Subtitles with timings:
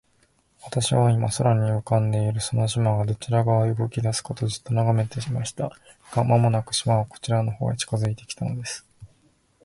[0.63, 5.69] 私は、今、空に浮んでいるその島が、どちら側へ動きだすかと、じっと眺めていました。
[6.11, 8.83] が、間もなく、島はこちらの方へ近づいて来たのです。